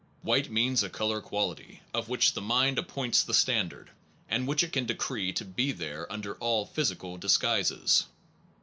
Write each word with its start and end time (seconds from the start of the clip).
White 0.23 0.49
means 0.49 0.81
a 0.81 0.89
color 0.89 1.21
quality 1.21 1.83
of 1.93 2.09
which 2.09 2.33
the 2.33 2.41
mind 2.41 2.79
ap 2.79 2.87
points 2.87 3.21
the 3.21 3.35
standard, 3.35 3.91
and 4.27 4.47
which 4.47 4.63
it 4.63 4.71
can 4.73 4.87
decree 4.87 5.31
to 5.33 5.45
be 5.45 5.71
there 5.71 6.11
under 6.11 6.33
all 6.37 6.65
physical 6.65 7.17
disguises. 7.19 8.07